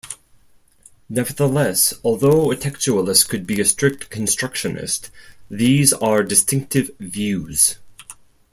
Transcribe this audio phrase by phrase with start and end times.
[1.09, 5.11] Nevertheless, although a textualist could be a strict constructionist,
[5.47, 7.77] these are distinctive views.